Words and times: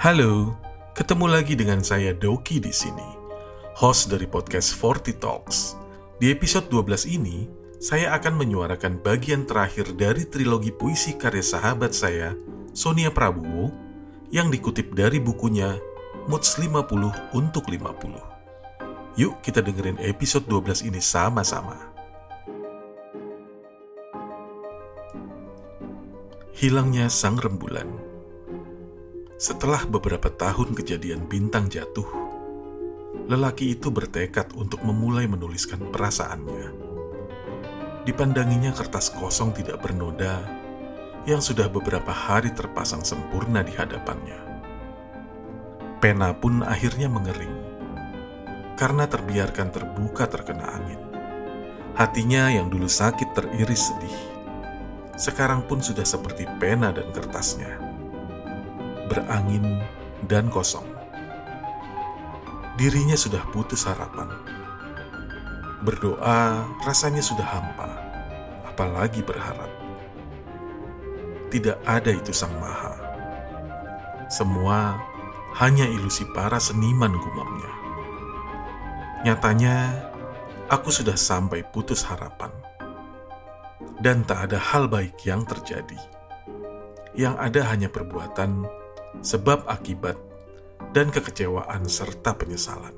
Halo, 0.00 0.56
ketemu 0.96 1.28
lagi 1.28 1.52
dengan 1.52 1.84
saya 1.84 2.16
Doki 2.16 2.56
di 2.56 2.72
sini, 2.72 3.04
host 3.76 4.08
dari 4.08 4.24
podcast 4.24 4.72
Forty 4.72 5.12
Talks. 5.12 5.76
Di 6.16 6.32
episode 6.32 6.72
12 6.72 7.20
ini, 7.20 7.44
saya 7.76 8.16
akan 8.16 8.40
menyuarakan 8.40 9.04
bagian 9.04 9.44
terakhir 9.44 9.92
dari 9.92 10.24
trilogi 10.24 10.72
puisi 10.72 11.20
karya 11.20 11.44
sahabat 11.44 11.92
saya, 11.92 12.32
Sonia 12.72 13.12
Prabowo, 13.12 13.68
yang 14.32 14.48
dikutip 14.48 14.96
dari 14.96 15.20
bukunya 15.20 15.76
Moods 16.32 16.56
50 16.56 17.36
untuk 17.36 17.68
50. 17.68 19.20
Yuk 19.20 19.44
kita 19.44 19.60
dengerin 19.60 20.00
episode 20.00 20.48
12 20.48 20.88
ini 20.88 21.00
sama-sama. 21.04 21.76
Hilangnya 26.56 27.12
sang 27.12 27.36
rembulan 27.36 28.09
setelah 29.40 29.88
beberapa 29.88 30.28
tahun 30.28 30.76
kejadian 30.76 31.24
bintang 31.24 31.72
jatuh, 31.72 32.04
lelaki 33.24 33.72
itu 33.72 33.88
bertekad 33.88 34.52
untuk 34.52 34.84
memulai 34.84 35.24
menuliskan 35.24 35.80
perasaannya. 35.88 36.68
Dipandanginya 38.04 38.76
kertas 38.76 39.08
kosong 39.16 39.56
tidak 39.56 39.80
bernoda 39.80 40.44
yang 41.24 41.40
sudah 41.40 41.72
beberapa 41.72 42.12
hari 42.12 42.52
terpasang 42.52 43.00
sempurna 43.00 43.64
di 43.64 43.72
hadapannya. 43.72 44.60
Pena 46.04 46.36
pun 46.36 46.60
akhirnya 46.60 47.08
mengering 47.08 47.56
karena 48.76 49.08
terbiarkan 49.08 49.72
terbuka 49.72 50.28
terkena 50.28 50.68
angin. 50.68 51.00
Hatinya 51.96 52.52
yang 52.52 52.68
dulu 52.68 52.92
sakit 52.92 53.32
teriris 53.32 53.88
sedih, 53.88 54.20
sekarang 55.16 55.64
pun 55.64 55.80
sudah 55.80 56.04
seperti 56.04 56.44
pena 56.60 56.92
dan 56.92 57.08
kertasnya 57.08 57.89
berangin, 59.10 59.82
dan 60.30 60.46
kosong. 60.46 60.86
Dirinya 62.78 63.18
sudah 63.18 63.42
putus 63.50 63.82
harapan. 63.84 64.30
Berdoa 65.82 66.64
rasanya 66.86 67.20
sudah 67.20 67.44
hampa, 67.44 67.90
apalagi 68.70 69.26
berharap. 69.26 69.68
Tidak 71.50 71.82
ada 71.82 72.14
itu 72.14 72.30
Sang 72.30 72.54
Maha. 72.62 72.94
Semua 74.30 75.02
hanya 75.58 75.82
ilusi 75.82 76.22
para 76.30 76.62
seniman 76.62 77.10
gumamnya. 77.10 77.72
Nyatanya, 79.26 80.06
aku 80.70 80.94
sudah 80.94 81.18
sampai 81.18 81.66
putus 81.66 82.06
harapan. 82.06 82.54
Dan 83.98 84.22
tak 84.24 84.48
ada 84.48 84.56
hal 84.56 84.86
baik 84.86 85.26
yang 85.26 85.42
terjadi. 85.44 85.98
Yang 87.12 87.34
ada 87.36 87.60
hanya 87.74 87.88
perbuatan 87.90 88.79
sebab 89.18 89.66
akibat, 89.66 90.14
dan 90.94 91.10
kekecewaan 91.10 91.86
serta 91.86 92.34
penyesalan. 92.34 92.94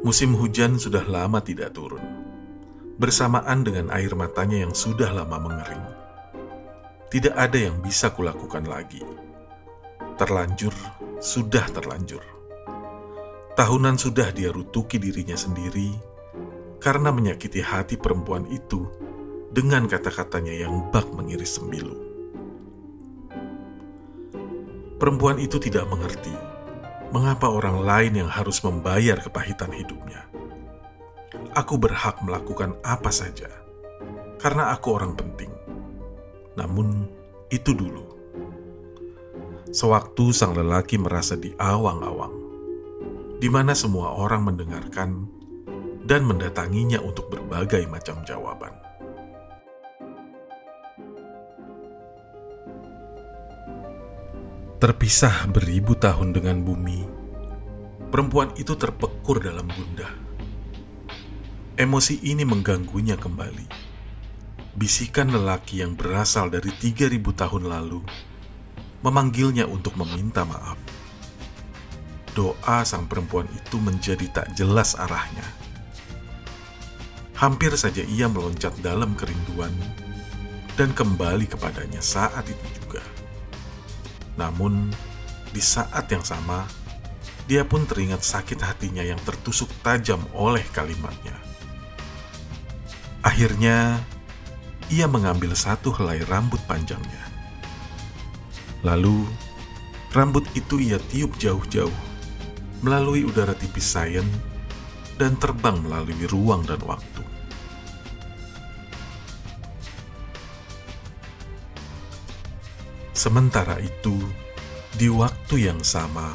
Musim 0.00 0.32
hujan 0.32 0.80
sudah 0.80 1.04
lama 1.04 1.44
tidak 1.44 1.76
turun, 1.76 2.00
bersamaan 2.96 3.60
dengan 3.60 3.92
air 3.92 4.16
matanya 4.16 4.64
yang 4.64 4.72
sudah 4.72 5.12
lama 5.12 5.36
mengering. 5.36 5.84
Tidak 7.10 7.36
ada 7.36 7.58
yang 7.58 7.82
bisa 7.84 8.14
kulakukan 8.14 8.64
lagi. 8.64 9.02
Terlanjur, 10.16 10.72
sudah 11.20 11.68
terlanjur. 11.68 12.24
Tahunan 13.52 14.00
sudah 14.00 14.32
dia 14.32 14.48
rutuki 14.48 14.96
dirinya 14.96 15.36
sendiri 15.36 15.92
karena 16.80 17.12
menyakiti 17.12 17.60
hati 17.60 18.00
perempuan 18.00 18.48
itu 18.48 18.88
dengan 19.52 19.84
kata-katanya 19.84 20.64
yang 20.64 20.88
bak 20.88 21.12
mengiris 21.12 21.60
sembilu. 21.60 22.09
Perempuan 25.00 25.40
itu 25.40 25.56
tidak 25.56 25.88
mengerti 25.88 26.36
mengapa 27.08 27.48
orang 27.48 27.80
lain 27.80 28.20
yang 28.20 28.30
harus 28.30 28.60
membayar 28.60 29.16
kepahitan 29.16 29.72
hidupnya. 29.72 30.28
Aku 31.56 31.80
berhak 31.80 32.20
melakukan 32.20 32.76
apa 32.84 33.08
saja 33.08 33.48
karena 34.36 34.76
aku 34.76 34.92
orang 34.92 35.16
penting. 35.16 35.48
Namun, 36.60 37.08
itu 37.48 37.72
dulu. 37.72 38.04
Sewaktu 39.72 40.36
sang 40.36 40.52
lelaki 40.52 41.00
merasa 41.00 41.32
di 41.32 41.54
awang-awang, 41.56 42.34
di 43.40 43.48
mana 43.48 43.72
semua 43.72 44.12
orang 44.12 44.52
mendengarkan 44.52 45.24
dan 46.04 46.26
mendatanginya 46.28 47.00
untuk 47.00 47.32
berbagai 47.32 47.88
macam 47.88 48.20
jawaban. 48.26 48.89
Terpisah 54.80 55.44
beribu 55.52 55.92
tahun 55.92 56.32
dengan 56.32 56.64
bumi, 56.64 57.04
perempuan 58.08 58.48
itu 58.56 58.80
terpekur 58.80 59.36
dalam 59.36 59.68
gundah. 59.68 60.08
Emosi 61.76 62.16
ini 62.24 62.48
mengganggunya 62.48 63.20
kembali. 63.20 63.68
Bisikan 64.72 65.36
lelaki 65.36 65.84
yang 65.84 66.00
berasal 66.00 66.48
dari 66.48 66.72
3000 66.72 67.12
tahun 67.12 67.68
lalu 67.68 68.00
memanggilnya 69.04 69.68
untuk 69.68 70.00
meminta 70.00 70.48
maaf. 70.48 70.80
Doa 72.32 72.80
sang 72.80 73.04
perempuan 73.04 73.52
itu 73.52 73.76
menjadi 73.76 74.32
tak 74.32 74.56
jelas 74.56 74.96
arahnya. 74.96 75.44
Hampir 77.36 77.76
saja 77.76 78.00
ia 78.00 78.32
meloncat 78.32 78.72
dalam 78.80 79.12
kerinduan 79.12 79.76
dan 80.80 80.96
kembali 80.96 81.44
kepadanya 81.52 82.00
saat 82.00 82.48
itu 82.48 82.64
juga. 82.80 83.19
Namun, 84.38 84.92
di 85.50 85.62
saat 85.62 86.06
yang 86.10 86.22
sama, 86.22 86.66
dia 87.50 87.66
pun 87.66 87.82
teringat 87.82 88.22
sakit 88.22 88.62
hatinya 88.62 89.02
yang 89.02 89.18
tertusuk 89.26 89.66
tajam 89.82 90.22
oleh 90.36 90.62
kalimatnya. 90.70 91.34
Akhirnya, 93.26 93.98
ia 94.90 95.06
mengambil 95.10 95.54
satu 95.54 95.90
helai 95.94 96.22
rambut 96.26 96.62
panjangnya. 96.66 97.26
Lalu, 98.86 99.26
rambut 100.14 100.46
itu 100.54 100.78
ia 100.78 100.98
tiup 101.10 101.36
jauh-jauh 101.36 102.10
melalui 102.80 103.28
udara 103.28 103.52
tipis 103.52 103.92
sayen 103.92 104.24
dan 105.20 105.36
terbang 105.36 105.76
melalui 105.84 106.16
ruang 106.32 106.64
dan 106.64 106.80
waktu. 106.88 107.19
Sementara 113.20 113.76
itu, 113.84 114.16
di 114.96 115.12
waktu 115.12 115.68
yang 115.68 115.84
sama, 115.84 116.32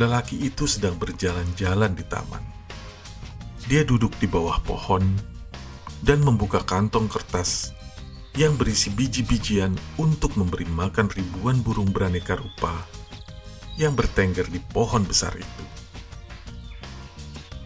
lelaki 0.00 0.48
itu 0.48 0.64
sedang 0.64 0.96
berjalan-jalan 0.96 1.92
di 1.92 2.08
taman. 2.08 2.40
Dia 3.68 3.84
duduk 3.84 4.16
di 4.16 4.24
bawah 4.24 4.56
pohon 4.64 5.04
dan 6.00 6.24
membuka 6.24 6.64
kantong 6.64 7.04
kertas 7.12 7.76
yang 8.32 8.56
berisi 8.56 8.88
biji-bijian 8.96 9.76
untuk 10.00 10.40
memberi 10.40 10.64
makan 10.72 11.12
ribuan 11.12 11.60
burung 11.60 11.92
beraneka 11.92 12.40
rupa 12.40 12.72
yang 13.76 13.92
bertengger 13.92 14.48
di 14.48 14.64
pohon 14.72 15.04
besar 15.04 15.36
itu. 15.36 15.64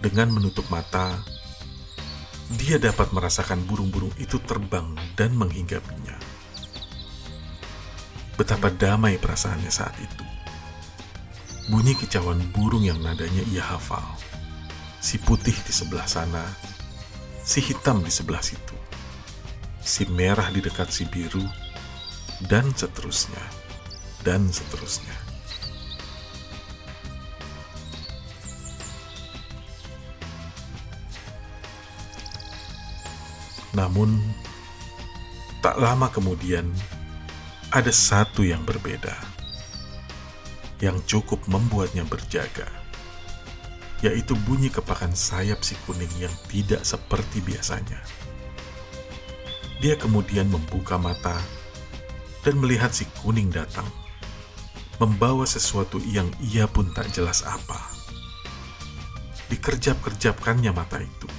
Dengan 0.02 0.34
menutup 0.34 0.66
mata, 0.74 1.22
dia 2.58 2.82
dapat 2.82 3.14
merasakan 3.14 3.62
burung-burung 3.62 4.10
itu 4.18 4.42
terbang 4.42 4.90
dan 5.14 5.38
menghinggapinya. 5.38 6.31
Betapa 8.32 8.72
damai 8.72 9.20
perasaannya 9.20 9.68
saat 9.68 9.92
itu. 10.00 10.24
Bunyi 11.70 11.94
kicauan 11.94 12.42
burung 12.50 12.82
yang 12.82 12.98
nadanya 12.98 13.44
ia 13.52 13.62
hafal. 13.62 14.02
Si 14.98 15.18
putih 15.18 15.54
di 15.54 15.72
sebelah 15.74 16.06
sana, 16.06 16.42
si 17.42 17.58
hitam 17.58 18.02
di 18.02 18.10
sebelah 18.10 18.42
situ, 18.42 18.74
si 19.82 20.06
merah 20.10 20.46
di 20.50 20.62
dekat 20.62 20.90
si 20.90 21.06
biru, 21.06 21.42
dan 22.46 22.70
seterusnya, 22.74 23.42
dan 24.22 24.46
seterusnya. 24.50 25.14
Namun, 33.72 34.20
tak 35.64 35.80
lama 35.80 36.12
kemudian, 36.12 36.68
ada 37.72 37.88
satu 37.88 38.44
yang 38.44 38.60
berbeda 38.68 39.16
yang 40.84 41.00
cukup 41.08 41.40
membuatnya 41.48 42.04
berjaga, 42.04 42.68
yaitu 44.04 44.36
bunyi 44.44 44.68
kepakan 44.68 45.16
sayap 45.16 45.64
si 45.64 45.72
kuning 45.88 46.10
yang 46.20 46.34
tidak 46.52 46.84
seperti 46.84 47.40
biasanya. 47.40 47.96
Dia 49.80 49.96
kemudian 49.96 50.52
membuka 50.52 51.00
mata 51.00 51.40
dan 52.44 52.60
melihat 52.60 52.92
si 52.92 53.08
kuning 53.24 53.48
datang, 53.48 53.88
membawa 55.00 55.48
sesuatu 55.48 55.96
yang 56.04 56.28
ia 56.44 56.68
pun 56.68 56.92
tak 56.92 57.08
jelas 57.16 57.40
apa. 57.40 57.88
Dikerjap-kerjapkannya 59.48 60.76
mata 60.76 61.00
itu, 61.00 61.30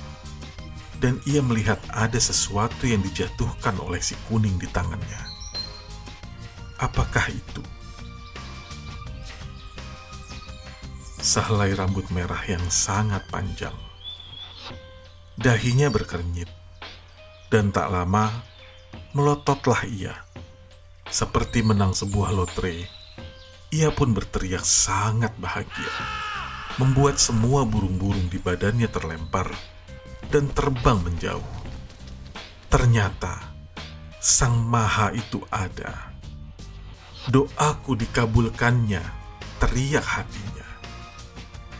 dan 0.97 1.21
ia 1.29 1.45
melihat 1.45 1.77
ada 1.93 2.17
sesuatu 2.17 2.89
yang 2.89 3.05
dijatuhkan 3.05 3.77
oleh 3.85 4.01
si 4.01 4.17
kuning 4.31 4.57
di 4.57 4.65
tangannya 4.71 5.32
apakah 6.77 7.29
itu? 7.29 7.63
Sehelai 11.23 11.71
rambut 11.73 12.11
merah 12.11 12.41
yang 12.45 12.63
sangat 12.67 13.23
panjang. 13.31 13.75
Dahinya 15.39 15.89
berkernyit, 15.89 16.51
dan 17.49 17.73
tak 17.73 17.89
lama 17.89 18.29
melototlah 19.17 19.81
ia. 19.89 20.13
Seperti 21.09 21.65
menang 21.65 21.93
sebuah 21.93 22.33
lotre, 22.33 22.89
ia 23.73 23.89
pun 23.89 24.13
berteriak 24.13 24.61
sangat 24.61 25.33
bahagia, 25.41 25.93
membuat 26.77 27.17
semua 27.17 27.65
burung-burung 27.65 28.29
di 28.29 28.37
badannya 28.37 28.89
terlempar 28.89 29.49
dan 30.29 30.49
terbang 30.53 31.01
menjauh. 31.01 31.53
Ternyata 32.69 33.53
Sang 34.21 34.55
Maha 34.55 35.11
itu 35.13 35.41
ada. 35.51 36.12
Doaku 37.23 37.95
dikabulkannya, 37.95 38.99
teriak 39.55 40.03
hatinya. 40.03 40.67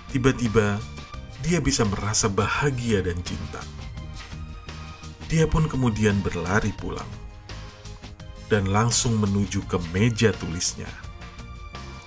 Tiba-tiba, 0.07 0.79
dia 1.43 1.59
bisa 1.59 1.83
merasa 1.83 2.31
bahagia 2.31 3.03
dan 3.03 3.19
cinta. 3.27 3.59
Dia 5.27 5.43
pun 5.43 5.67
kemudian 5.67 6.23
berlari 6.23 6.71
pulang 6.71 7.09
dan 8.47 8.71
langsung 8.71 9.19
menuju 9.19 9.67
ke 9.67 9.75
meja 9.91 10.31
tulisnya. 10.31 10.87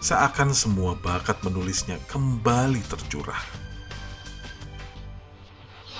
Seakan 0.00 0.56
semua 0.56 0.96
bakat 0.96 1.36
menulisnya 1.44 2.00
kembali 2.08 2.80
tercurah. 2.88 3.44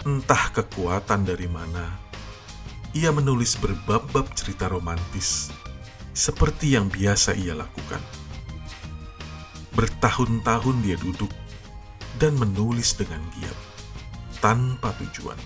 Entah 0.09 0.57
kekuatan 0.57 1.29
dari 1.29 1.53
mana, 1.53 2.01
ia 2.97 3.13
menulis 3.13 3.61
berbab-bab 3.61 4.33
cerita 4.33 4.73
romantis 4.73 5.53
seperti 6.17 6.73
yang 6.73 6.89
biasa 6.89 7.37
ia 7.37 7.53
lakukan. 7.53 8.01
Bertahun-tahun 9.77 10.77
dia 10.81 10.97
duduk 10.97 11.29
dan 12.17 12.33
menulis 12.41 12.97
dengan 12.97 13.21
giat, 13.37 13.59
tanpa 14.41 14.97
tujuan. 14.97 15.37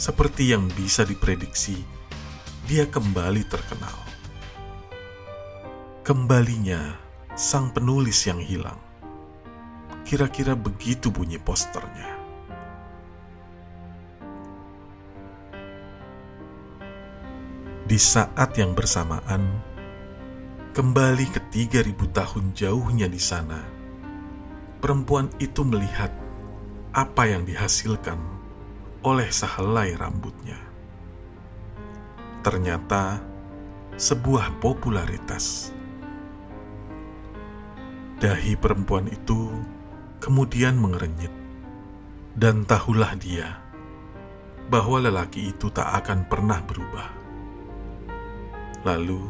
Seperti 0.00 0.56
yang 0.56 0.64
bisa 0.72 1.04
diprediksi, 1.04 1.84
dia 2.64 2.88
kembali 2.88 3.44
terkenal. 3.44 4.00
Kembalinya 6.00 6.96
sang 7.36 7.76
penulis 7.76 8.24
yang 8.24 8.40
hilang. 8.40 8.80
Kira-kira 10.08 10.56
begitu 10.56 11.12
bunyi 11.12 11.36
posternya. 11.36 12.19
Di 17.90 17.98
saat 17.98 18.54
yang 18.54 18.70
bersamaan, 18.78 19.50
kembali 20.78 21.26
ke 21.26 21.42
3000 21.50 21.90
tahun 22.14 22.54
jauhnya 22.54 23.10
di 23.10 23.18
sana, 23.18 23.66
perempuan 24.78 25.26
itu 25.42 25.66
melihat 25.66 26.14
apa 26.94 27.26
yang 27.26 27.42
dihasilkan 27.42 28.14
oleh 29.02 29.26
sehelai 29.26 29.98
rambutnya. 29.98 30.54
Ternyata 32.46 33.18
sebuah 33.98 34.62
popularitas. 34.62 35.74
Dahi 38.22 38.54
perempuan 38.54 39.10
itu 39.10 39.50
kemudian 40.22 40.78
mengerenyit, 40.78 41.34
dan 42.38 42.62
tahulah 42.62 43.18
dia 43.18 43.58
bahwa 44.70 45.02
lelaki 45.02 45.50
itu 45.50 45.74
tak 45.74 45.90
akan 46.06 46.30
pernah 46.30 46.62
berubah. 46.62 47.19
Lalu, 48.80 49.20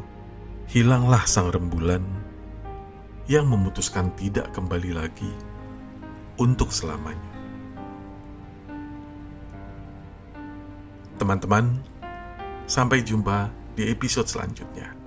hilanglah 0.71 1.27
sang 1.27 1.51
rembulan 1.51 2.07
yang 3.27 3.51
memutuskan 3.51 4.15
tidak 4.15 4.55
kembali 4.55 4.95
lagi 4.95 5.31
untuk 6.39 6.71
selamanya. 6.71 7.31
Teman-teman, 11.19 11.83
sampai 12.71 13.03
jumpa 13.03 13.51
di 13.75 13.91
episode 13.91 14.31
selanjutnya. 14.31 15.00